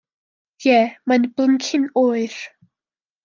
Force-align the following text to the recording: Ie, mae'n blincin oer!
Ie, 0.69 0.79
mae'n 1.11 1.27
blincin 1.35 1.85
oer! 2.05 2.39